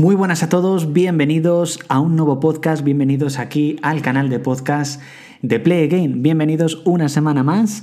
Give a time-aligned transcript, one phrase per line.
[0.00, 5.02] Muy buenas a todos, bienvenidos a un nuevo podcast, bienvenidos aquí al canal de podcast
[5.42, 7.82] de Play Again, bienvenidos una semana más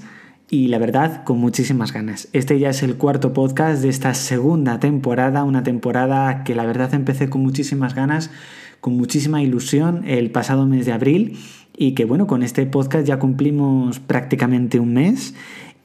[0.49, 2.29] y la verdad con muchísimas ganas.
[2.31, 6.93] Este ya es el cuarto podcast de esta segunda temporada, una temporada que la verdad
[6.93, 8.31] empecé con muchísimas ganas,
[8.79, 11.37] con muchísima ilusión el pasado mes de abril
[11.75, 15.35] y que bueno, con este podcast ya cumplimos prácticamente un mes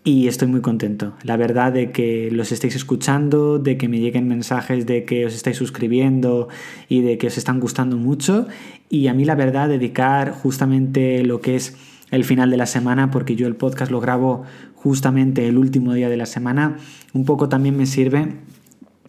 [0.02, 1.14] y estoy muy contento.
[1.22, 5.34] La verdad de que los estáis escuchando, de que me lleguen mensajes de que os
[5.34, 6.48] estáis suscribiendo
[6.88, 8.46] y de que os están gustando mucho.
[8.88, 11.76] Y a mí la verdad dedicar justamente lo que es
[12.10, 14.44] el final de la semana, porque yo el podcast lo grabo
[14.74, 16.78] justamente el último día de la semana,
[17.12, 18.36] un poco también me sirve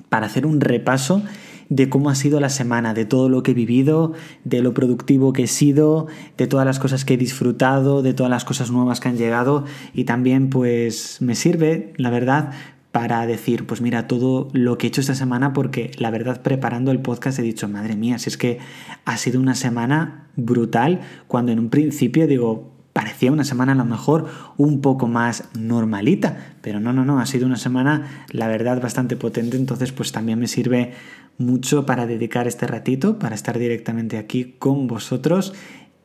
[0.09, 1.23] para hacer un repaso
[1.71, 4.11] de cómo ha sido la semana, de todo lo que he vivido,
[4.43, 6.07] de lo productivo que he sido,
[6.37, 9.63] de todas las cosas que he disfrutado, de todas las cosas nuevas que han llegado.
[9.93, 12.51] Y también pues me sirve, la verdad,
[12.91, 16.91] para decir, pues mira, todo lo que he hecho esta semana, porque la verdad preparando
[16.91, 18.59] el podcast he dicho, madre mía, si es que
[19.05, 23.85] ha sido una semana brutal, cuando en un principio digo, parecía una semana a lo
[23.85, 24.27] mejor
[24.57, 29.15] un poco más normalita, pero no, no, no, ha sido una semana la verdad bastante
[29.15, 30.93] potente, entonces pues también me sirve
[31.37, 35.53] mucho para dedicar este ratito, para estar directamente aquí con vosotros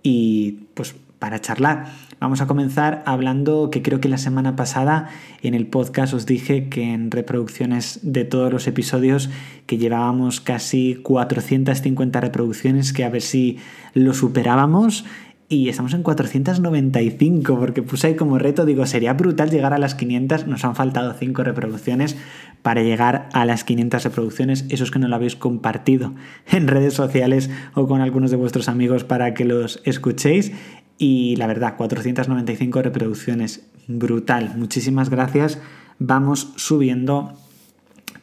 [0.03, 1.87] y pues para charlar.
[2.21, 5.09] Vamos a comenzar hablando que creo que la semana pasada
[5.43, 9.31] en el podcast os dije que en reproducciones de todos los episodios
[9.67, 13.59] que llevábamos casi 450 reproducciones, que a ver si
[13.95, 15.05] lo superábamos
[15.49, 19.95] y estamos en 495 porque puse ahí como reto, digo, sería brutal llegar a las
[19.95, 22.17] 500, nos han faltado 5 reproducciones
[22.63, 26.15] para llegar a las 500 reproducciones, eso es que no lo habéis compartido
[26.51, 30.53] en redes sociales o con algunos de vuestros amigos para que los escuchéis.
[30.99, 35.61] Y la verdad, 495 reproducciones, brutal, muchísimas gracias,
[35.99, 37.35] vamos subiendo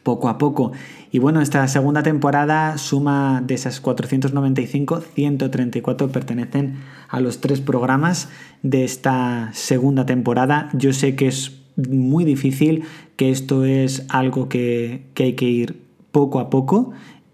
[0.04, 0.70] poco a poco.
[1.10, 6.76] Y bueno, esta segunda temporada suma de esas 495, 134 pertenecen
[7.08, 8.28] a los tres programas
[8.62, 10.68] de esta segunda temporada.
[10.74, 12.84] Yo sé que es muy difícil,
[13.16, 15.82] que esto es algo que, hay que ir
[16.12, 16.92] poco a poco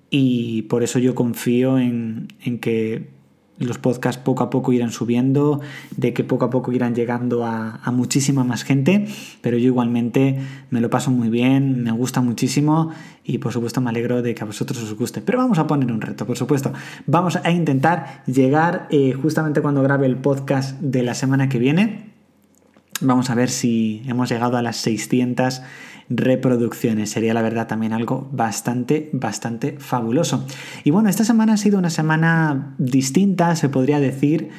[0.08, 3.19] y por eso yo confío en, en que
[3.60, 5.60] los podcasts poco a poco irán subiendo,
[5.96, 9.06] de que poco a poco irán llegando a, muchísima más gente,
[9.42, 10.38] pero yo igualmente
[10.70, 12.90] me lo paso muy bien, me gusta muchísimo
[13.24, 15.20] y por supuesto me alegro de que a vosotros os guste.
[15.20, 16.72] Pero vamos a poner un reto, por supuesto.
[17.06, 22.09] Vamos a intentar llegar eh, justamente cuando grabe el podcast de la semana que viene.
[23.00, 25.62] Vamos a ver si hemos llegado a las 600
[26.10, 27.10] reproducciones.
[27.10, 30.44] Sería la verdad también algo bastante, bastante fabuloso.
[30.84, 34.50] Y bueno, esta semana ha sido una semana distinta, se podría decir,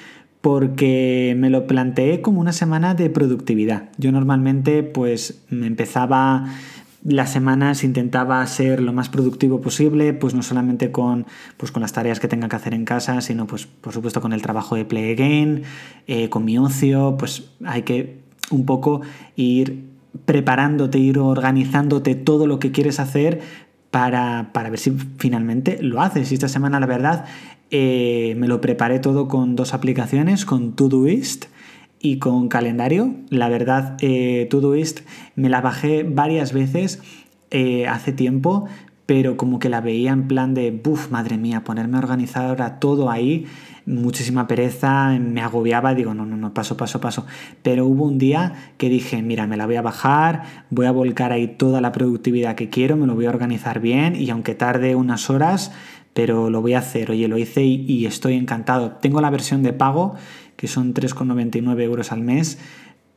[0.41, 3.90] porque me lo planteé como una semana de productividad.
[3.97, 6.46] Yo normalmente pues me empezaba
[7.03, 11.25] las semanas intentaba ser lo más productivo posible, pues no solamente con,
[11.57, 14.34] pues con las tareas que tenga que hacer en casa, sino pues por supuesto con
[14.34, 15.63] el trabajo de Play Again,
[16.07, 18.19] eh, con mi ocio, pues hay que
[18.51, 19.01] un poco
[19.35, 19.91] ir
[20.25, 23.41] preparándote, ir organizándote todo lo que quieres hacer
[23.91, 26.31] para, ver si finalmente lo haces.
[26.31, 27.25] Y esta semana, la verdad,
[27.69, 31.45] eh, me lo preparé todo con dos aplicaciones, con Todoist
[32.00, 33.13] y con calendario.
[33.29, 35.01] La verdad, eh, Todoist
[35.35, 37.01] me la bajé varias veces
[37.51, 38.66] eh, hace tiempo,
[39.11, 42.79] pero como que la veía en plan de, buf, madre mía, ponerme a organizar ahora
[42.79, 43.45] todo ahí
[43.85, 47.25] muchísima pereza, me agobiaba, digo, no, no, no, paso, paso, paso.
[47.61, 51.33] Pero hubo un día que dije, mira, me la voy a bajar, voy a volcar
[51.33, 54.95] ahí toda la productividad que quiero, me lo voy a organizar bien y aunque tarde
[54.95, 55.73] unas horas,
[56.13, 57.11] pero lo voy a hacer.
[57.11, 58.91] Oye, lo hice y, estoy encantado.
[59.01, 60.16] Tengo la versión de pago,
[60.55, 62.59] que son 3,99 euros al mes,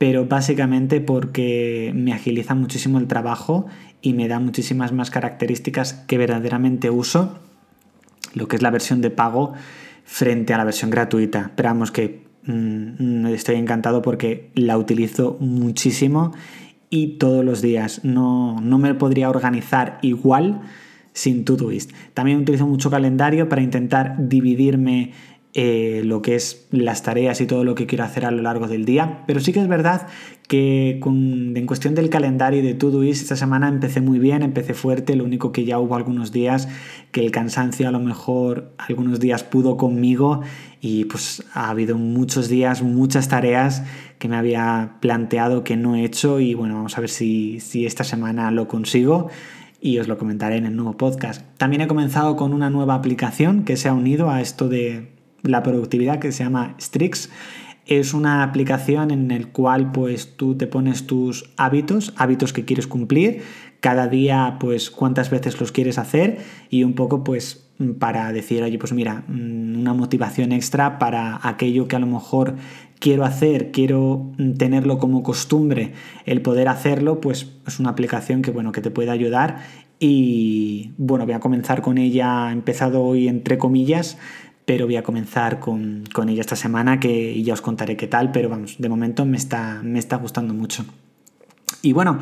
[0.04, 3.65] pero básicamente porque me agiliza muchísimo el trabajo
[4.03, 7.38] y me da muchísimas más características que verdaderamente uso.
[8.34, 9.54] Lo que es la versión de pago
[10.04, 11.53] frente a la versión gratuita.
[11.56, 16.32] Pero vamos que mm, estoy encantado porque la utilizo muchísimo
[16.91, 18.04] y todos los días.
[18.04, 20.60] No, no me podría organizar igual
[21.15, 21.92] sin Todoist.
[22.12, 25.12] También utilizo mucho calendario para intentar dividirme
[25.56, 28.66] eh, lo que es las tareas y todo lo que quiero hacer a lo largo
[28.66, 29.22] del día.
[29.28, 30.09] Pero sí que es verdad
[30.48, 35.15] que en cuestión del calendario y de Todoist, esta semana empecé muy bien, empecé fuerte,
[35.15, 36.68] lo único que ya hubo algunos días
[37.12, 40.41] que el cansancio a lo mejor algunos días pudo conmigo
[40.80, 43.84] y pues ha habido muchos días, muchas tareas
[44.18, 47.86] que me había planteado que no he hecho y bueno, vamos a ver si, si
[47.86, 49.28] esta semana lo consigo
[49.80, 51.42] y os lo comentaré en el nuevo podcast.
[51.59, 55.14] También he comenzado con una nueva aplicación que se ha unido a esto de
[55.45, 57.31] la productividad que se llama Strix.
[57.87, 62.87] Es una aplicación en el cual pues tú te pones tus hábitos, hábitos que quieres
[62.87, 63.43] cumplir,
[63.81, 66.39] cada día pues cuántas veces los quieres hacer
[66.71, 67.65] y un poco pues
[67.99, 72.55] para decir, oye, pues mira, mm, una motivación extra para aquello que a lo mejor
[73.01, 75.93] quiero hacer, quiero mm, tenerlo como costumbre,
[76.25, 79.59] el poder hacerlo, pues es una aplicación que, bueno, que te puede ayudar
[79.99, 84.19] y bueno, voy a comenzar con ella, he empezado hoy entre comillas,
[84.65, 88.33] pero voy a comenzar con, con ella esta semana que ya os contaré qué tal,
[88.33, 90.84] pero vamos, de momento me está, me está gustando mucho.
[91.83, 92.19] Y bueno,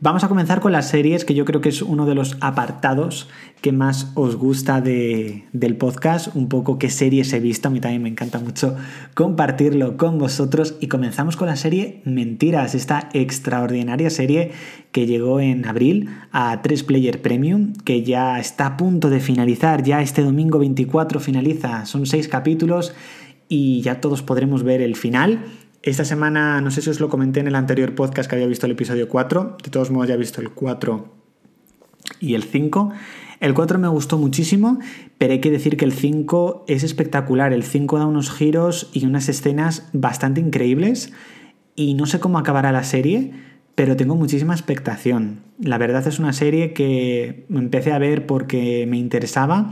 [0.00, 3.28] vamos a comenzar con las series, que yo creo que es uno de los apartados
[3.60, 7.80] que más os gusta de, del podcast, un poco qué series he visto, a mí
[7.80, 8.76] también me encanta mucho
[9.14, 10.76] compartirlo con vosotros.
[10.80, 14.52] Y comenzamos con la serie Mentiras, esta extraordinaria serie
[14.92, 19.82] que llegó en abril a 3 Player Premium, que ya está a punto de finalizar,
[19.82, 22.94] ya este domingo 24 finaliza, son 6 capítulos
[23.48, 25.44] y ya todos podremos ver el final
[25.82, 28.66] esta semana, no sé si os lo comenté en el anterior podcast que había visto
[28.66, 31.08] el episodio 4, de todos modos ya he visto el 4
[32.20, 32.92] y el 5.
[33.40, 34.78] El 4 me gustó muchísimo,
[35.16, 37.54] pero hay que decir que el 5 es espectacular.
[37.54, 41.12] El 5 da unos giros y unas escenas bastante increíbles
[41.74, 43.32] y no sé cómo acabará la serie,
[43.74, 45.40] pero tengo muchísima expectación.
[45.58, 49.70] La verdad es una serie que empecé a ver porque me interesaba,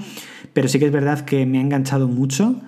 [0.54, 2.62] pero sí que es verdad que me ha enganchado mucho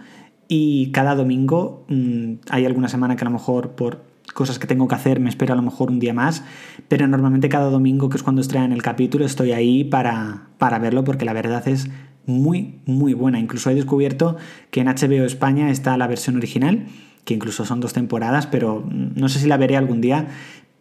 [0.52, 4.02] y cada domingo mm, hay alguna semana que a lo mejor por
[4.34, 6.42] cosas que tengo que hacer me espero a lo mejor un día más,
[6.88, 11.04] pero normalmente cada domingo, que es cuando estrenan el capítulo, estoy ahí para, para verlo
[11.04, 11.88] porque la verdad es
[12.26, 13.38] muy, muy buena.
[13.38, 14.38] Incluso he descubierto
[14.72, 16.86] que en HBO España está la versión original,
[17.24, 20.26] que incluso son dos temporadas, pero mm, no sé si la veré algún día,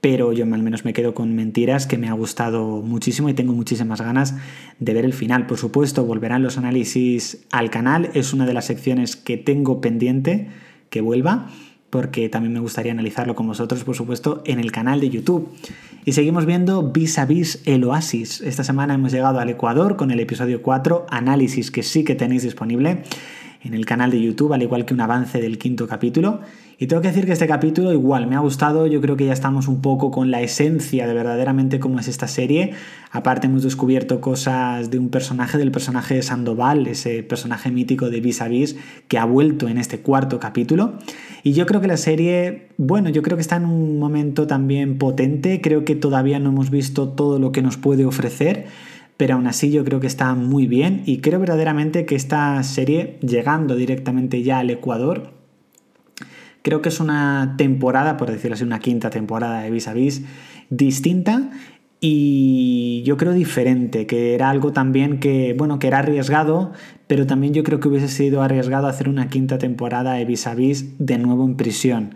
[0.02, 3.54] pero yo al menos me quedo con Mentiras, que me ha gustado muchísimo y tengo
[3.54, 4.36] muchísimas ganas
[4.80, 5.46] de ver el final.
[5.46, 10.48] Por supuesto, volverán los análisis al canal, es una de las secciones que tengo pendiente
[10.90, 11.50] que vuelva,
[11.90, 15.50] porque también me gustaría analizarlo con vosotros, por supuesto, en el canal de YouTube.
[16.06, 18.42] Y seguimos viendo Vis a Vis el Oasis.
[18.42, 22.44] Esta semana hemos llegado al Ecuador con el episodio 4, análisis que sí que tenéis
[22.44, 23.04] disponible
[23.62, 26.40] en el canal de YouTube, al igual que un avance del quinto capítulo.
[26.82, 29.34] Y tengo que decir que este capítulo igual me ha gustado, yo creo que ya
[29.34, 32.72] estamos un poco con la esencia de verdaderamente cómo es esta serie.
[33.12, 38.22] Aparte hemos descubierto cosas de un personaje, del personaje de Sandoval, ese personaje mítico de
[38.22, 38.78] Vis a Vis
[39.10, 40.94] que ha vuelto en este cuarto capítulo.
[41.44, 44.98] Y yo creo que la serie, bueno, yo creo que está en un momento también
[44.98, 48.68] potente, creo que todavía no hemos visto todo lo que nos puede ofrecer
[49.20, 53.20] pero aún así yo creo que está muy bien y creo verdaderamente que esta serie,
[53.20, 55.34] llegando directamente ya al Ecuador,
[56.62, 60.24] creo que es una temporada, por decirlo así, una quinta temporada de Vis a Vis
[60.70, 61.50] distinta
[62.00, 66.72] y yo creo diferente, que era algo también que, bueno, que era arriesgado,
[67.08, 70.56] pero también yo creo que hubiese sido arriesgado hacer una quinta temporada de Vis a
[70.56, 72.16] Vis de nuevo en prisión.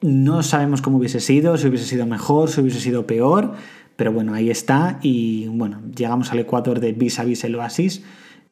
[0.00, 3.54] No sabemos cómo hubiese sido, si hubiese sido mejor, si hubiese sido peor,
[3.96, 8.02] pero bueno, ahí está y bueno, llegamos al Ecuador de Vis a Vis el Oasis,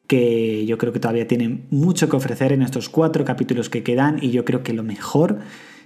[0.07, 4.19] que yo creo que todavía tiene mucho que ofrecer en estos cuatro capítulos que quedan
[4.21, 5.39] y yo creo que lo mejor,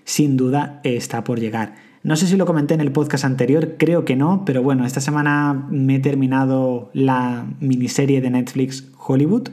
[0.04, 1.76] sin duda, está por llegar.
[2.04, 5.02] No sé si lo comenté en el podcast anterior, creo que no, pero bueno, esta
[5.02, 9.50] semana me he terminado la miniserie de Netflix Hollywood,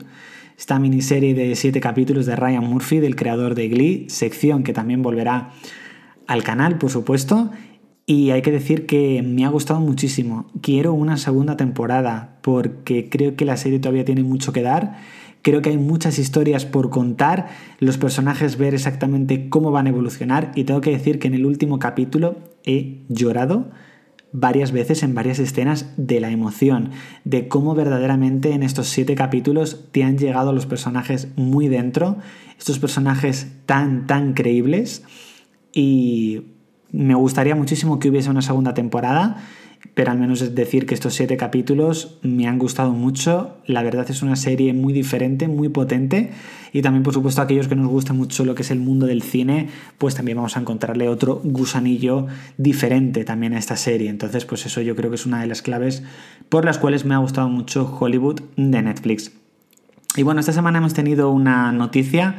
[0.57, 5.01] esta miniserie de siete capítulos de Ryan Murphy, del creador de Glee, sección que también
[5.01, 5.51] volverá
[6.27, 7.51] al canal, por supuesto,
[8.05, 10.45] y hay que decir que me ha gustado muchísimo.
[10.61, 14.97] Quiero una segunda temporada porque creo que la serie todavía tiene mucho que dar.
[15.41, 17.47] Creo que hay muchas historias por contar,
[17.79, 21.45] los personajes ver exactamente cómo van a evolucionar y tengo que decir que en el
[21.45, 23.69] último capítulo he llorado
[24.31, 26.91] varias veces en varias escenas de la emoción,
[27.23, 32.17] de cómo verdaderamente en estos siete capítulos te han llegado los personajes muy dentro,
[32.57, 35.03] estos personajes tan, tan creíbles
[35.71, 36.54] y
[36.91, 39.37] me gustaría muchísimo que hubiese una segunda temporada,
[39.93, 43.57] pero al menos es decir que estos siete capítulos me han gustado mucho.
[43.65, 46.31] La verdad es una serie muy diferente, muy potente.
[46.73, 49.05] Y también, por supuesto, a aquellos que nos gusta mucho lo que es el mundo
[49.05, 52.27] del cine, pues también vamos a encontrarle otro gusanillo
[52.57, 54.09] diferente también a esta serie.
[54.09, 56.03] Entonces, pues eso yo creo que es una de las claves
[56.49, 59.31] por las cuales me ha gustado mucho Hollywood de Netflix.
[60.17, 62.35] Y bueno, esta semana hemos tenido una noticia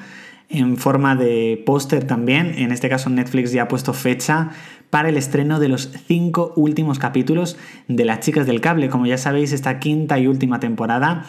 [0.48, 2.54] en forma de póster también.
[2.56, 4.50] En este caso Netflix ya ha puesto fecha
[4.90, 7.56] para el estreno de los cinco últimos capítulos
[7.88, 8.88] de Las Chicas del Cable.
[8.88, 11.26] Como ya sabéis, esta quinta y última temporada,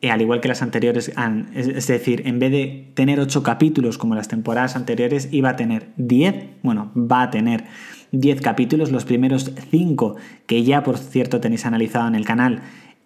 [0.00, 1.12] eh, al igual que las anteriores,
[1.54, 5.88] es decir, en vez de tener ocho capítulos como las temporadas anteriores, iba a tener
[5.96, 7.64] diez, bueno, va a tener
[8.12, 12.62] diez capítulos, los primeros cinco que ya por cierto tenéis analizado en el canal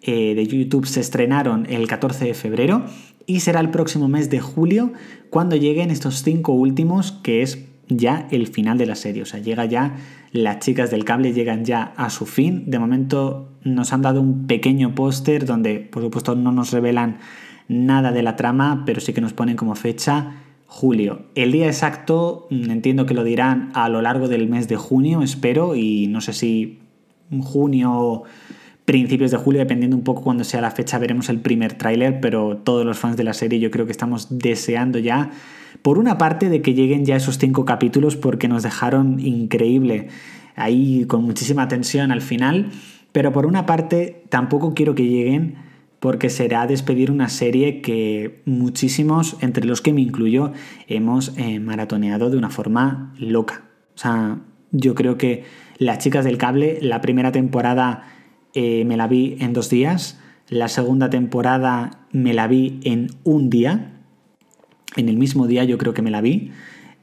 [0.07, 2.85] eh, de YouTube se estrenaron el 14 de febrero
[3.27, 4.93] y será el próximo mes de julio
[5.29, 9.21] cuando lleguen estos cinco últimos, que es ya el final de la serie.
[9.21, 9.95] O sea, llega ya,
[10.31, 12.63] las chicas del cable llegan ya a su fin.
[12.67, 17.17] De momento nos han dado un pequeño póster donde, por supuesto, no nos revelan
[17.67, 21.27] nada de la trama, pero sí que nos ponen como fecha julio.
[21.35, 25.21] El día exacto mm, entiendo que lo dirán a lo largo del mes de junio,
[25.21, 26.79] espero, y no sé si
[27.41, 28.23] junio
[28.85, 32.57] principios de julio, dependiendo un poco cuando sea la fecha, veremos el primer tráiler, pero
[32.57, 35.31] todos los fans de la serie yo creo que estamos deseando ya,
[35.81, 40.07] por una parte, de que lleguen ya esos cinco capítulos porque nos dejaron increíble,
[40.55, 42.69] ahí con muchísima tensión al final,
[43.11, 45.55] pero por una parte tampoco quiero que lleguen
[45.99, 50.51] porque será despedir una serie que muchísimos, entre los que me incluyo,
[50.87, 53.63] hemos eh, maratoneado de una forma loca.
[53.95, 54.39] O sea,
[54.71, 55.43] yo creo que
[55.77, 58.14] Las chicas del cable, la primera temporada
[58.55, 60.19] eh, me la vi en dos días,
[60.49, 63.91] la segunda temporada me la vi en un día,
[64.95, 66.51] en el mismo día yo creo que me la vi,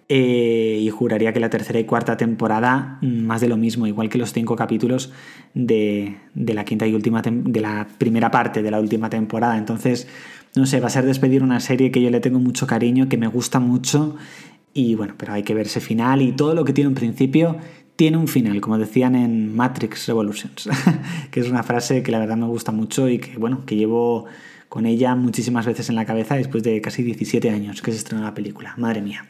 [0.09, 4.09] eh, y juraría que la tercera y cuarta temporada mm, más de lo mismo, igual
[4.09, 5.13] que los cinco capítulos
[5.55, 9.57] de, de la quinta y última, de la primera parte de la última temporada.
[9.57, 10.09] Entonces,
[10.55, 13.17] no sé, va a ser despedir una serie que yo le tengo mucho cariño, que
[13.17, 14.17] me gusta mucho,
[14.75, 17.57] y bueno, pero hay que ver ese final y todo lo que tiene un principio
[17.97, 20.69] tiene un final, como decían en Matrix Revolutions,
[21.31, 24.27] que es una frase que la verdad me gusta mucho y que, bueno, que llevo
[24.69, 28.25] con ella muchísimas veces en la cabeza después de casi 17 años que se estrenó
[28.25, 28.75] la película.
[28.79, 29.27] Madre mía.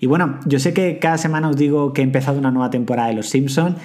[0.00, 3.08] Y bueno, yo sé que cada semana os digo que he empezado una nueva temporada
[3.08, 3.76] de Los Simpson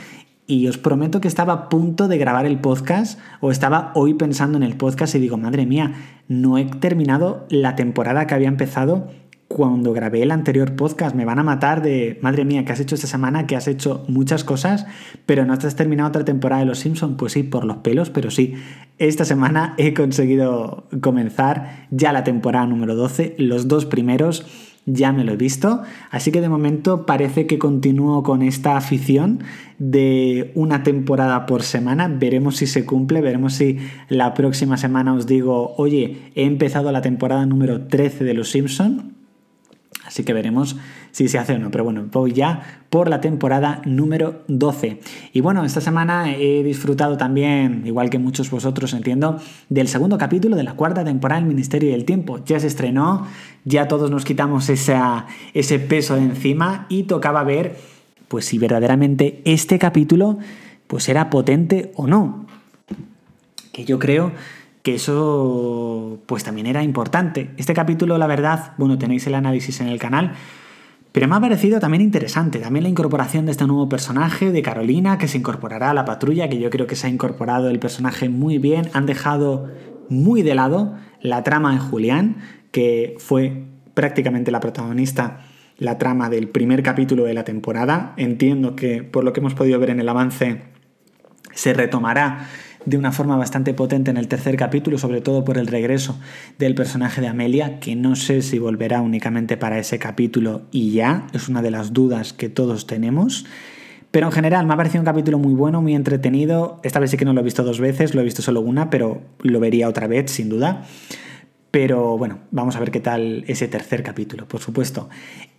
[0.48, 4.58] y os prometo que estaba a punto de grabar el podcast o estaba hoy pensando
[4.58, 5.94] en el podcast y digo, madre mía,
[6.28, 9.10] no he terminado la temporada que había empezado
[9.56, 11.16] cuando grabé el anterior podcast.
[11.16, 13.48] Me van a matar de, madre mía, ¿qué has hecho esta semana?
[13.48, 14.86] Que has hecho muchas cosas,
[15.26, 17.16] pero no has terminado otra temporada de Los Simpsons.
[17.18, 18.56] Pues sí, por los pelos, pero sí.
[18.98, 24.46] Esta semana he conseguido comenzar ya la temporada número 12, los dos primeros
[24.86, 25.82] ya me lo he visto,
[26.12, 29.40] así que de momento parece que continúo con esta afición
[29.80, 35.26] de una temporada por semana, veremos si se cumple, veremos si la próxima semana os
[35.26, 39.15] digo, oye, he empezado la temporada número 13 de Los Simpson
[40.06, 40.76] Así que veremos
[41.12, 41.72] si se hace o no.
[41.72, 45.00] Pero bueno, voy ya por la temporada número 12.
[45.34, 50.56] Y bueno, esta semana he disfrutado también, igual que muchos vosotros entiendo, del segundo capítulo
[50.56, 52.44] de la cuarta temporada del Ministerio del Tiempo.
[52.46, 53.26] Ya se estrenó,
[53.64, 57.78] ya todos nos quitamos ese peso de encima y tocaba ver
[58.28, 60.38] pues si verdaderamente este capítulo
[60.88, 62.46] pues era potente o no.
[63.72, 64.32] Que yo creo
[64.86, 67.50] que eso pues también era importante.
[67.58, 70.34] Este capítulo, la verdad, bueno, tenéis el análisis en el canal,
[71.12, 75.18] pero me ha parecido también interesante, también la incorporación de este nuevo personaje, de Carolina,
[75.18, 78.30] que se incorporará a la patrulla, que yo creo que se ha incorporado el personaje
[78.30, 79.72] muy bien, han dejado
[80.08, 82.38] muy de lado la trama de Julián,
[82.70, 83.64] que fue
[83.96, 85.40] prácticamente la protagonista,
[85.80, 88.14] la trama del primer capítulo de la temporada.
[88.18, 90.62] Entiendo que por lo que hemos podido ver en el avance,
[91.56, 92.46] se retomará
[92.86, 96.18] de una forma bastante potente en el tercer capítulo, sobre todo por el regreso
[96.60, 101.28] del personaje de Amelia, que no sé si volverá únicamente para ese capítulo y ya,
[101.34, 103.46] es una de las dudas que todos tenemos.
[104.12, 106.80] Pero en general me ha parecido un capítulo muy bueno, muy entretenido.
[106.84, 108.90] Esta vez sí que no lo he visto dos veces, lo he visto solo una,
[108.90, 110.86] pero lo vería otra vez, sin duda.
[111.70, 115.10] Pero bueno, vamos a ver qué tal ese tercer capítulo, por supuesto.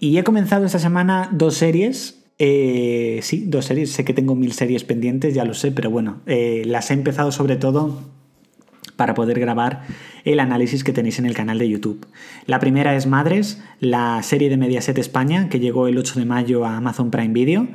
[0.00, 3.92] Y he comenzado esta semana dos series eh, sí, dos series.
[3.92, 7.32] Sé que tengo mil series pendientes, ya lo sé, pero bueno, eh, las he empezado
[7.32, 8.00] sobre todo
[8.96, 9.82] para poder grabar
[10.24, 12.06] el análisis que tenéis en el canal de YouTube.
[12.46, 16.64] La primera es Madres, la serie de Mediaset España, que llegó el 8 de mayo
[16.64, 17.68] a Amazon Prime Video.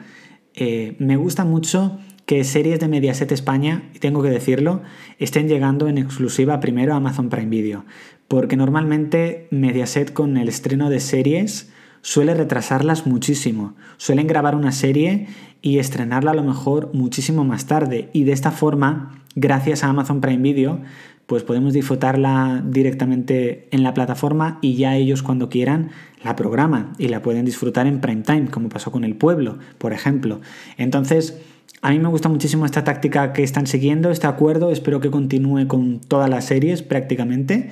[0.55, 4.81] Eh, me gusta mucho que series de Mediaset España, y tengo que decirlo,
[5.19, 7.85] estén llegando en exclusiva primero a Amazon Prime Video,
[8.27, 11.71] porque normalmente Mediaset con el estreno de series
[12.01, 13.75] suele retrasarlas muchísimo.
[13.98, 15.27] Suelen grabar una serie
[15.62, 18.10] y estrenarla a lo mejor muchísimo más tarde.
[18.13, 20.81] Y de esta forma, gracias a Amazon Prime Video,
[21.27, 25.91] pues podemos disfrutarla directamente en la plataforma y ya ellos cuando quieran
[26.24, 29.93] la programan y la pueden disfrutar en prime time, como pasó con El Pueblo, por
[29.93, 30.41] ejemplo.
[30.77, 31.39] Entonces,
[31.81, 35.67] a mí me gusta muchísimo esta táctica que están siguiendo, este acuerdo, espero que continúe
[35.67, 37.72] con todas las series prácticamente.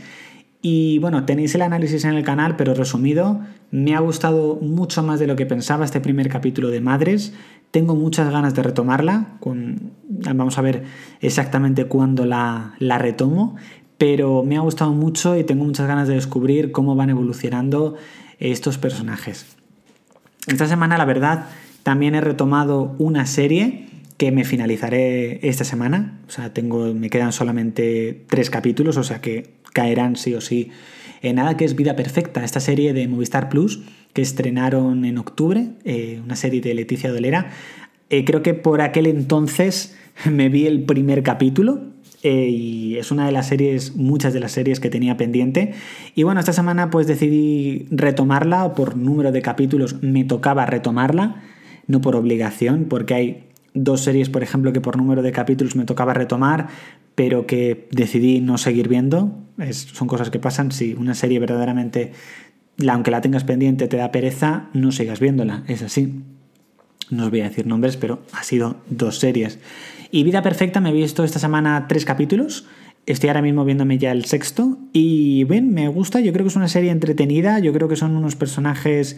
[0.62, 3.40] Y bueno, tenéis el análisis en el canal, pero resumido,
[3.72, 7.34] me ha gustado mucho más de lo que pensaba este primer capítulo de Madres.
[7.72, 9.38] Tengo muchas ganas de retomarla.
[10.34, 10.84] vamos a ver
[11.22, 13.56] exactamente cuándo la, la retomo.
[13.98, 17.96] Pero me ha gustado mucho y tengo muchas ganas de descubrir cómo van evolucionando
[18.40, 19.46] estos personajes.
[20.48, 21.48] Esta semana, la verdad,
[21.84, 23.89] también he retomado una serie
[24.20, 26.20] que me finalizaré esta semana.
[26.28, 30.72] O sea, tengo, me quedan solamente tres capítulos, o sea que caerán sí o sí
[31.22, 33.82] en nada que es Vida Perfecta, esta serie de Movistar Plus
[34.14, 37.52] que estrenaron en octubre, eh, una serie de Leticia Dolera.
[38.10, 39.96] Eh, creo que por aquel entonces
[40.30, 41.82] me vi el primer capítulo,
[42.22, 45.74] eh, y es una de las series, muchas de las series que tenía pendiente.
[46.14, 51.42] Y bueno, esta semana pues decidí retomarla, por número de capítulos me tocaba retomarla,
[51.88, 55.86] no por obligación, porque hay dos series, por ejemplo, que por número de capítulos me
[55.86, 56.68] tocaba retomar,
[57.16, 59.38] pero que decidí no seguir viendo.
[59.72, 60.72] son cosas que pasan.
[60.72, 62.14] Si una serie verdaderamente,
[62.88, 65.64] aunque la tengas pendiente, te da pereza, no sigas viéndola.
[65.68, 66.24] Es así.
[67.10, 69.60] No os voy a decir nombres, pero ha sido dos series.
[70.12, 72.68] Y Vida Perfecta me he visto esta semana tres capítulos.
[73.06, 74.78] Estoy ahora mismo viéndome ya el sexto.
[74.94, 76.20] Y bien, me gusta.
[76.20, 77.60] Yo creo que es una serie entretenida.
[77.60, 79.18] Yo creo que son unos personajes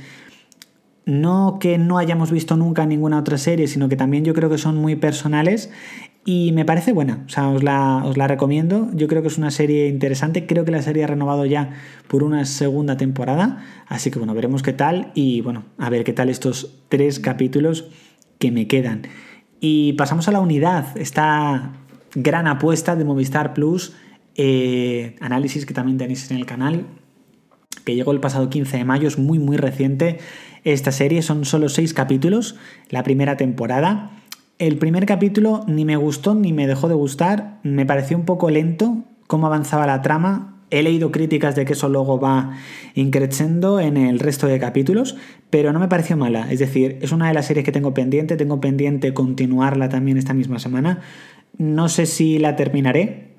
[1.05, 4.57] no que no hayamos visto nunca ninguna otra serie, sino que también yo creo que
[4.57, 5.71] son muy personales
[6.23, 8.89] y me parece buena, o sea, os la, os la, recomiendo.
[8.93, 10.45] Yo creo que es una serie interesante.
[10.45, 11.71] Creo que la serie ha renovado ya
[12.07, 13.63] por una segunda temporada.
[13.87, 15.11] Así que bueno, veremos qué tal.
[15.15, 17.89] Y bueno, a ver qué tal estos tres capítulos
[18.37, 19.07] que me quedan.
[19.59, 21.73] Y pasamos a la unidad, esta
[22.13, 23.93] gran apuesta de Movistar Plus.
[24.35, 26.85] Eh, análisis que también tenéis en el canal.
[27.85, 30.19] Que llegó el pasado 15 de mayo, es muy muy reciente.
[30.63, 32.55] Esta serie son solo seis capítulos,
[32.89, 34.11] la primera temporada.
[34.59, 38.51] El primer capítulo ni me gustó ni me dejó de gustar, me pareció un poco
[38.51, 40.61] lento cómo avanzaba la trama.
[40.69, 42.51] He leído críticas de que eso luego va
[42.93, 45.17] increciendo en el resto de capítulos,
[45.49, 46.51] pero no me pareció mala.
[46.51, 50.33] Es decir, es una de las series que tengo pendiente, tengo pendiente continuarla también esta
[50.33, 51.01] misma semana.
[51.57, 53.30] No sé si la terminaré,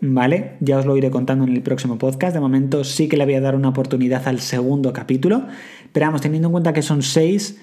[0.00, 0.56] ¿vale?
[0.60, 2.34] Ya os lo iré contando en el próximo podcast.
[2.34, 5.46] De momento sí que le voy a dar una oportunidad al segundo capítulo,
[5.92, 7.58] pero vamos, teniendo en cuenta que son seis,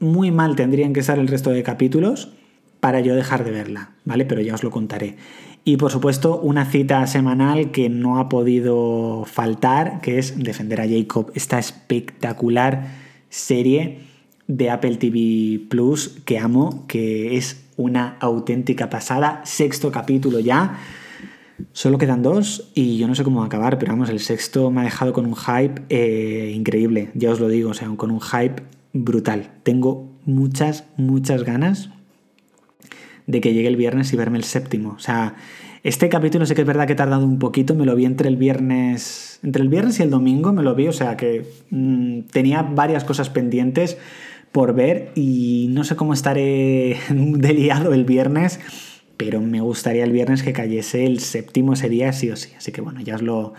[0.00, 2.32] muy mal tendrían que estar el resto de capítulos
[2.80, 4.24] para yo dejar de verla, ¿vale?
[4.24, 5.16] Pero ya os lo contaré.
[5.64, 10.88] Y por supuesto, una cita semanal que no ha podido faltar, que es Defender a
[10.88, 12.86] Jacob, esta espectacular
[13.28, 14.00] serie
[14.46, 19.42] de Apple TV Plus que amo, que es una auténtica pasada.
[19.44, 20.78] Sexto capítulo ya.
[21.72, 24.84] Solo quedan dos y yo no sé cómo acabar, pero vamos, el sexto me ha
[24.84, 28.62] dejado con un hype eh, increíble, ya os lo digo, o sea, con un hype
[28.92, 29.50] brutal.
[29.62, 31.90] Tengo muchas, muchas ganas
[33.26, 34.90] de que llegue el viernes y verme el séptimo.
[34.90, 35.36] O sea,
[35.82, 38.28] este capítulo sé que es verdad que he tardado un poquito, me lo vi entre
[38.28, 42.22] el viernes, entre el viernes y el domingo me lo vi, o sea que mm,
[42.32, 43.98] tenía varias cosas pendientes
[44.52, 48.60] por ver y no sé cómo estaré deliado el viernes,
[49.18, 52.52] pero me gustaría el viernes que cayese el séptimo sería sí o sí.
[52.56, 53.52] Así que bueno, ya os lo,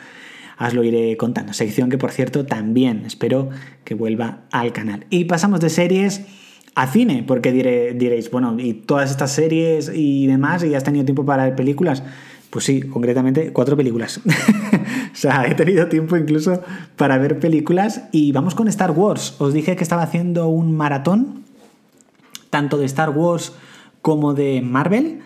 [0.58, 1.54] os lo iré contando.
[1.54, 3.50] Sección que, por cierto, también espero
[3.84, 5.06] que vuelva al canal.
[5.10, 6.22] Y pasamos de series
[6.76, 11.26] a cine, porque diréis, bueno, y todas estas series y demás, y has tenido tiempo
[11.26, 12.04] para ver películas.
[12.50, 14.22] Pues sí, concretamente cuatro películas.
[15.13, 16.63] o sea, he tenido tiempo incluso
[16.95, 19.36] para ver películas y vamos con Star Wars.
[19.39, 21.43] Os dije que estaba haciendo un maratón,
[22.50, 23.52] tanto de Star Wars
[24.02, 25.19] como de Marvel.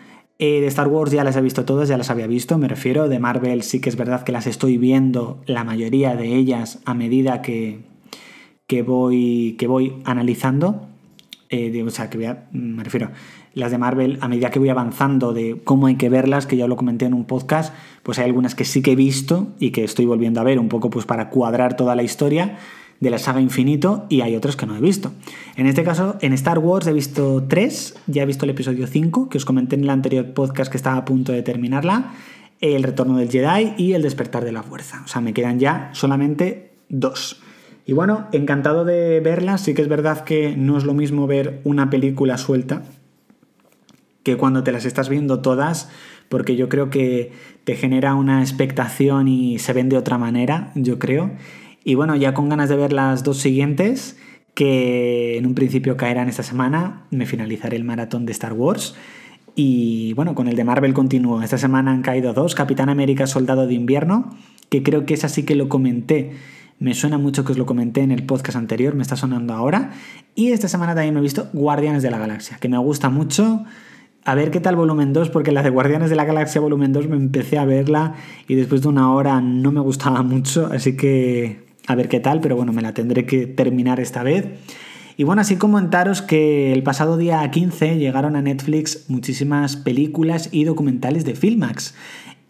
[0.45, 3.07] Eh, de Star Wars ya las he visto todas, ya las había visto, me refiero.
[3.07, 6.93] De Marvel sí que es verdad que las estoy viendo, la mayoría de ellas, a
[6.93, 7.79] medida que,
[8.67, 10.89] que, voy, que voy analizando.
[11.49, 13.11] Eh, o sea, que voy a, me refiero,
[13.53, 16.67] las de Marvel, a medida que voy avanzando de cómo hay que verlas, que ya
[16.67, 19.85] lo comenté en un podcast, pues hay algunas que sí que he visto y que
[19.85, 22.57] estoy volviendo a ver un poco pues para cuadrar toda la historia
[23.03, 25.11] de la saga Infinito y hay otros que no he visto.
[25.57, 29.27] En este caso, en Star Wars he visto tres, ya he visto el episodio 5,
[29.27, 32.13] que os comenté en el anterior podcast que estaba a punto de terminarla,
[32.61, 35.01] el retorno del Jedi y el despertar de la fuerza.
[35.03, 37.41] O sea, me quedan ya solamente dos.
[37.85, 41.59] Y bueno, encantado de verlas, sí que es verdad que no es lo mismo ver
[41.65, 42.83] una película suelta
[44.23, 45.89] que cuando te las estás viendo todas,
[46.29, 47.33] porque yo creo que
[47.65, 51.31] te genera una expectación y se ven de otra manera, yo creo.
[51.83, 54.17] Y bueno, ya con ganas de ver las dos siguientes,
[54.53, 58.95] que en un principio caerán esta semana, me finalizaré el maratón de Star Wars.
[59.55, 61.41] Y bueno, con el de Marvel continúo.
[61.41, 64.35] Esta semana han caído dos, Capitán América Soldado de Invierno,
[64.69, 66.31] que creo que es así que lo comenté.
[66.79, 69.91] Me suena mucho que os lo comenté en el podcast anterior, me está sonando ahora.
[70.35, 73.63] Y esta semana también me he visto Guardianes de la Galaxia, que me gusta mucho.
[74.25, 77.09] A ver qué tal volumen 2, porque la de Guardianes de la Galaxia volumen 2
[77.09, 78.15] me empecé a verla
[78.47, 82.39] y después de una hora no me gustaba mucho, así que a ver qué tal,
[82.39, 84.47] pero bueno, me la tendré que terminar esta vez.
[85.15, 90.63] Y bueno, así comentaros que el pasado día 15 llegaron a Netflix muchísimas películas y
[90.63, 91.93] documentales de Filmax.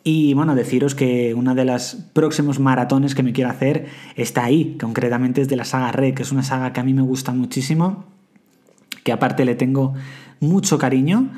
[0.05, 4.77] Y bueno, deciros que uno de los próximos maratones que me quiero hacer está ahí,
[4.79, 7.31] concretamente es de la saga Red, que es una saga que a mí me gusta
[7.33, 8.05] muchísimo,
[9.03, 9.93] que aparte le tengo
[10.39, 11.31] mucho cariño.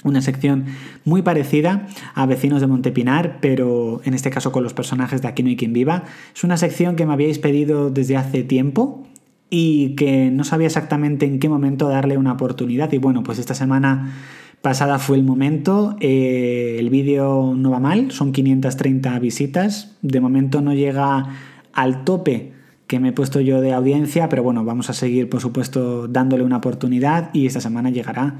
[0.03, 0.65] una sección
[1.03, 5.43] muy parecida a Vecinos de Montepinar, pero en este caso con los personajes de Aquí
[5.43, 6.05] no hay quien viva.
[6.35, 9.05] Es una sección que me habíais pedido desde hace tiempo
[9.51, 13.53] y que no sabía exactamente en qué momento darle una oportunidad y bueno, pues esta
[13.53, 14.15] semana
[14.63, 15.95] pasada fue el momento.
[15.99, 19.95] Eh, el vídeo no va mal, son 530 visitas.
[20.01, 21.27] De momento no llega
[21.71, 22.54] al tope
[22.87, 26.43] que me he puesto yo de audiencia, pero bueno, vamos a seguir por supuesto dándole
[26.43, 28.35] una oportunidad y esta semana llegará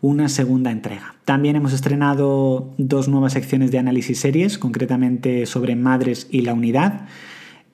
[0.00, 1.14] una segunda entrega.
[1.24, 7.06] También hemos estrenado dos nuevas secciones de análisis series, concretamente sobre Madres y la unidad.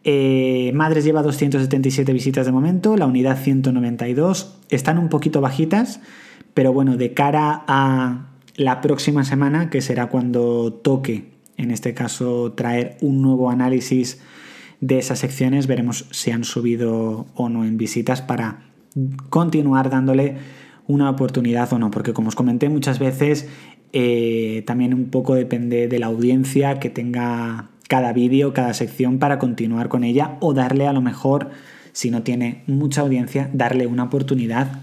[0.05, 4.59] Eh, Madres lleva 277 visitas de momento, la unidad 192.
[4.69, 6.01] Están un poquito bajitas,
[6.53, 8.27] pero bueno, de cara a
[8.57, 14.21] la próxima semana, que será cuando toque, en este caso, traer un nuevo análisis
[14.81, 18.61] de esas secciones veremos si han subido o no en visitas para
[19.29, 20.37] continuar dándole
[20.87, 23.49] una oportunidad o no, porque como os comenté muchas veces,
[23.93, 29.39] eh, también un poco depende de la audiencia que tenga cada vídeo, cada sección para
[29.39, 31.51] continuar con ella o darle a lo mejor,
[31.93, 34.83] si no tiene mucha audiencia, darle una oportunidad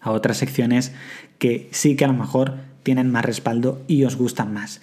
[0.00, 0.92] a otras secciones
[1.38, 4.80] que sí que a lo mejor tienen más respaldo y os gustan más.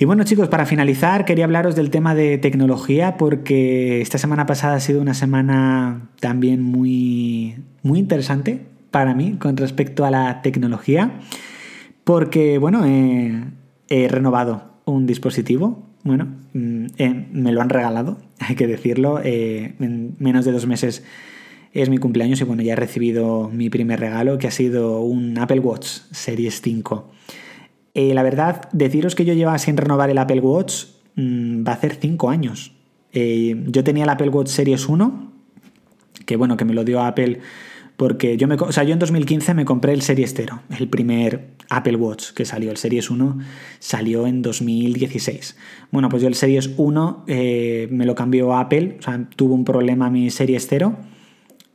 [0.00, 4.76] Y bueno chicos, para finalizar quería hablaros del tema de tecnología porque esta semana pasada
[4.76, 11.20] ha sido una semana también muy, muy interesante para mí con respecto a la tecnología
[12.02, 18.66] porque bueno, he renovado un dispositivo, bueno, mm, eh, me lo han regalado, hay que
[18.66, 21.04] decirlo, eh, en menos de dos meses
[21.74, 25.36] es mi cumpleaños y bueno, ya he recibido mi primer regalo que ha sido un
[25.36, 27.10] Apple Watch Series 5.
[27.94, 30.84] Eh, la verdad, deciros que yo llevaba sin renovar el Apple Watch
[31.16, 32.72] mm, va a hacer 5 años.
[33.12, 35.32] Eh, yo tenía el Apple Watch Series 1,
[36.26, 37.40] que bueno, que me lo dio Apple
[37.96, 41.48] porque yo, me, o sea, yo en 2015 me compré el Series 0, el primer
[41.68, 42.70] Apple Watch que salió.
[42.70, 43.38] El Series 1
[43.78, 45.58] salió en 2016.
[45.90, 49.66] Bueno, pues yo el Series 1 eh, me lo cambió Apple, o sea, tuvo un
[49.66, 50.96] problema mi Series 0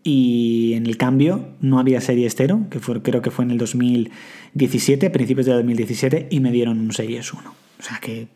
[0.07, 3.57] y en el cambio no había Series 0, que fue, creo que fue en el
[3.57, 7.41] 2017, principios de 2017, y me dieron un Series 1.
[7.79, 8.27] O sea que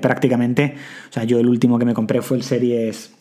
[0.00, 0.76] prácticamente,
[1.10, 3.12] o sea, yo el último que me compré fue el Series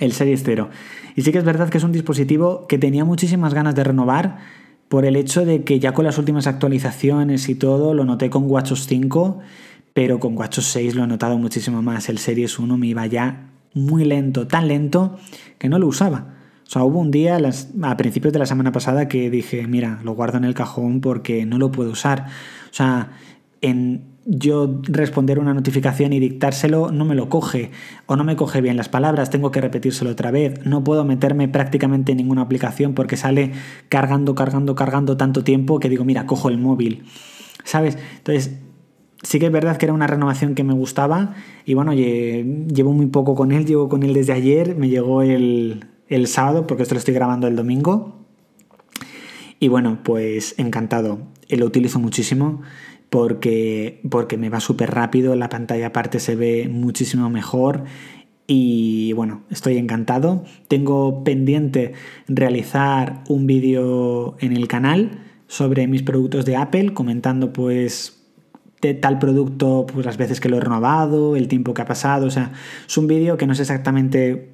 [0.00, 0.70] el Series 0.
[1.14, 4.38] Y sí que es verdad que es un dispositivo que tenía muchísimas ganas de renovar
[4.88, 8.50] por el hecho de que ya con las últimas actualizaciones y todo lo noté con
[8.50, 9.38] WatchOS 5,
[9.92, 12.08] pero con WatchOS 6 lo he notado muchísimo más.
[12.08, 15.16] El Series 1 me iba ya muy lento, tan lento
[15.58, 16.34] que no lo usaba.
[16.74, 17.38] Sea, hubo un día
[17.82, 21.46] a principios de la semana pasada que dije, mira, lo guardo en el cajón porque
[21.46, 22.26] no lo puedo usar.
[22.68, 23.12] O sea,
[23.60, 27.70] en yo responder una notificación y dictárselo no me lo coge
[28.06, 31.46] o no me coge bien las palabras, tengo que repetírselo otra vez, no puedo meterme
[31.46, 33.52] prácticamente en ninguna aplicación porque sale
[33.88, 37.04] cargando, cargando, cargando tanto tiempo que digo, mira, cojo el móvil,
[37.62, 37.98] ¿sabes?
[38.16, 38.58] Entonces,
[39.22, 41.34] sí que es verdad que era una renovación que me gustaba
[41.64, 45.84] y bueno, llevo muy poco con él, llevo con él desde ayer, me llegó el,
[46.08, 48.24] el sábado, porque esto lo estoy grabando el domingo.
[49.60, 51.18] Y bueno, pues encantado.
[51.48, 52.62] Eh, lo utilizo muchísimo
[53.10, 57.84] porque, porque me va súper rápido, la pantalla aparte se ve muchísimo mejor
[58.46, 60.44] y bueno, estoy encantado.
[60.68, 61.92] Tengo pendiente
[62.28, 68.20] realizar un vídeo en el canal sobre mis productos de Apple, comentando pues
[68.82, 72.26] de tal producto, pues las veces que lo he renovado, el tiempo que ha pasado.
[72.26, 72.52] O sea,
[72.86, 74.53] es un vídeo que no es exactamente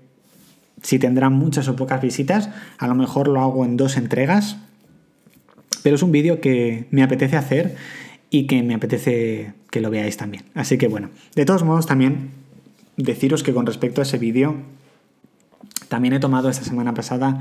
[0.83, 4.57] si tendrán muchas o pocas visitas, a lo mejor lo hago en dos entregas,
[5.83, 7.77] pero es un vídeo que me apetece hacer
[8.31, 10.45] y que me apetece que lo veáis también.
[10.55, 12.31] Así que bueno, de todos modos también
[12.97, 14.57] deciros que con respecto a ese vídeo,
[15.89, 17.41] también he tomado esta semana pasada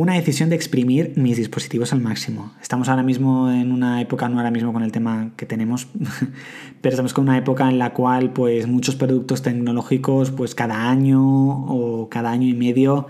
[0.00, 2.54] una decisión de exprimir mis dispositivos al máximo.
[2.62, 5.88] Estamos ahora mismo en una época, no ahora mismo con el tema que tenemos,
[6.80, 11.20] pero estamos con una época en la cual pues muchos productos tecnológicos pues cada año
[11.22, 13.08] o cada año y medio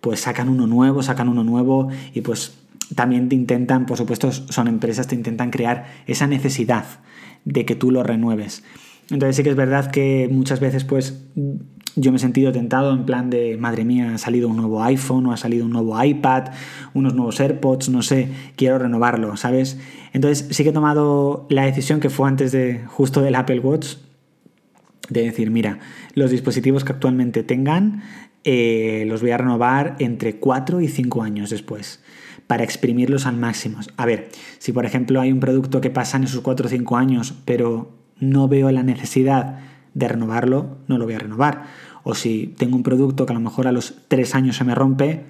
[0.00, 2.58] pues sacan uno nuevo, sacan uno nuevo y pues
[2.96, 6.86] también te intentan, por supuesto son empresas, te intentan crear esa necesidad
[7.44, 8.64] de que tú lo renueves.
[9.10, 11.22] Entonces sí que es verdad que muchas veces pues
[11.96, 15.26] yo me he sentido tentado en plan de, madre mía, ha salido un nuevo iPhone
[15.26, 16.44] o ha salido un nuevo iPad,
[16.94, 19.78] unos nuevos AirPods, no sé, quiero renovarlo, ¿sabes?
[20.12, 23.96] Entonces sí que he tomado la decisión que fue antes de justo del Apple Watch,
[25.08, 25.80] de decir, mira,
[26.14, 28.02] los dispositivos que actualmente tengan
[28.44, 32.02] eh, los voy a renovar entre 4 y 5 años después
[32.46, 33.78] para exprimirlos al máximo.
[33.96, 36.96] A ver, si por ejemplo hay un producto que pasa en esos 4 o 5
[36.96, 39.60] años, pero no veo la necesidad
[39.94, 41.64] de renovarlo, no lo voy a renovar.
[42.02, 44.74] O si tengo un producto que a lo mejor a los 3 años se me
[44.74, 45.24] rompe,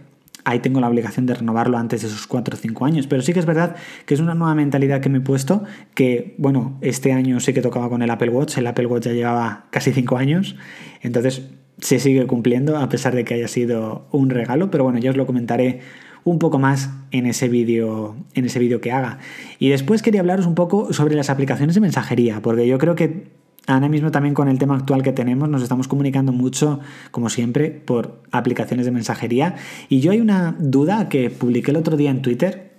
[0.44, 3.07] ahí tengo la obligación de renovarlo antes de esos 4 o 5 años.
[3.07, 6.35] Pero sí que es verdad que es una nueva mentalidad que me he puesto, que
[6.38, 9.66] bueno, este año sí que tocaba con el Apple Watch, el Apple Watch ya llevaba
[9.70, 10.57] casi 5 años,
[11.01, 11.48] entonces
[11.79, 15.16] se sigue cumpliendo a pesar de que haya sido un regalo, pero bueno, ya os
[15.16, 15.81] lo comentaré
[16.25, 19.18] un poco más en ese vídeo en ese vídeo que haga.
[19.59, 23.42] Y después quería hablaros un poco sobre las aplicaciones de mensajería, porque yo creo que
[23.66, 26.81] Ahora mismo también con el tema actual que tenemos nos estamos comunicando mucho,
[27.12, 29.55] como siempre, por aplicaciones de mensajería.
[29.88, 32.72] Y yo hay una duda que publiqué el otro día en Twitter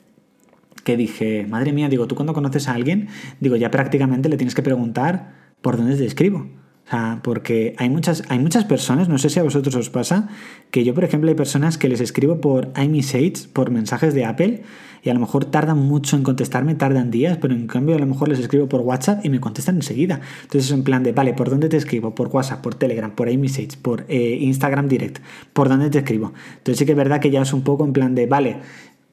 [0.84, 3.08] que dije, madre mía, digo, tú cuando conoces a alguien,
[3.40, 6.48] digo, ya prácticamente le tienes que preguntar por dónde te escribo.
[6.86, 10.28] O sea, porque hay muchas, hay muchas personas, no sé si a vosotros os pasa,
[10.70, 14.64] que yo, por ejemplo, hay personas que les escribo por iMessage, por mensajes de Apple,
[15.02, 18.06] y a lo mejor tardan mucho en contestarme, tardan días, pero en cambio a lo
[18.06, 20.22] mejor les escribo por WhatsApp y me contestan enseguida.
[20.44, 22.16] Entonces, en plan de, vale, ¿por dónde te escribo?
[22.16, 25.20] Por WhatsApp, por Telegram, por iMessage, por eh, Instagram Direct,
[25.52, 26.34] ¿por dónde te escribo?
[26.58, 28.58] Entonces, sí que es verdad que ya es un poco en plan de, vale,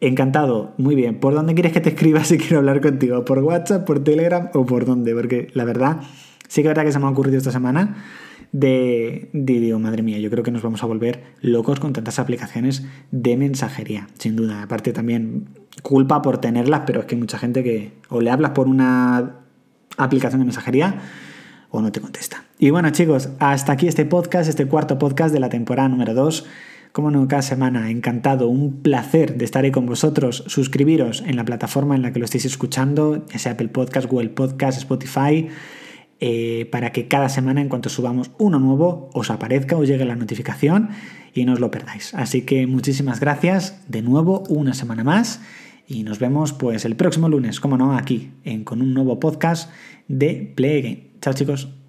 [0.02, 1.20] Encantado, muy bien.
[1.20, 3.24] ¿Por dónde quieres que te escriba si quiero hablar contigo?
[3.24, 5.14] ¿Por WhatsApp, por Telegram o por dónde?
[5.14, 6.00] Porque la verdad
[6.50, 7.94] Sí que es verdad que se me ha ocurrido esta semana
[8.50, 12.84] de, digo, madre mía, yo creo que nos vamos a volver locos con tantas aplicaciones
[13.12, 14.62] de mensajería, sin duda.
[14.62, 15.50] Aparte también
[15.84, 19.36] culpa por tenerlas, pero es que hay mucha gente que o le hablas por una
[19.96, 20.96] aplicación de mensajería
[21.70, 22.42] o no te contesta.
[22.58, 26.46] Y bueno chicos, hasta aquí este podcast, este cuarto podcast de la temporada número 2.
[26.90, 30.42] Como no, cada semana, encantado, un placer de estar ahí con vosotros.
[30.48, 34.30] Suscribiros en la plataforma en la que lo estéis escuchando, ya sea Apple Podcast, Google
[34.30, 35.46] Podcast, Spotify.
[36.22, 40.16] Eh, para que cada semana en cuanto subamos uno nuevo os aparezca, os llegue la
[40.16, 40.90] notificación
[41.32, 42.12] y no os lo perdáis.
[42.14, 45.40] Así que muchísimas gracias de nuevo una semana más
[45.88, 49.70] y nos vemos pues el próximo lunes, como no, aquí en, con un nuevo podcast
[50.08, 51.10] de Play Game.
[51.22, 51.79] Chao chicos.